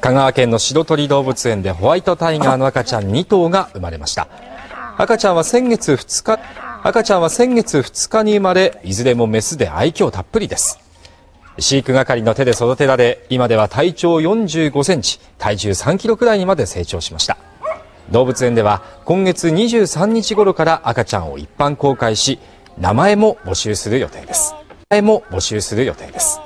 [0.00, 4.28] 香川県の白鳥動物園でホワイトタイガーの赤ちゃん2頭が生まれました。
[4.98, 6.40] 赤ちゃんは先月2日
[6.82, 10.80] 赤ちゃんは先月2日に生まれいずれもメスで愛嬌たっぷりです。
[11.58, 17.36] 飼育係の手で育てられ今では体長45センチ体重3キロくらいにまで成長しました。
[18.10, 22.40] 動物園では今月23日頃から赤ちゃんを一般公開し
[22.78, 24.54] 名前も募集する予定です。
[25.00, 26.41] も募集する予定です。